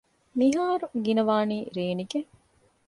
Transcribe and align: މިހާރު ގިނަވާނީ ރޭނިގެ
މިހާރު 0.39 0.85
ގިނަވާނީ 1.03 1.57
ރޭނިގެ 1.75 2.19